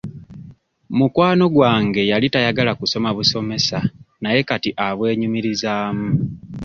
[0.97, 3.77] Mukwano gwange yali tayagala kusoma busomesa
[4.23, 6.07] naye kati abwenyumirizaamu.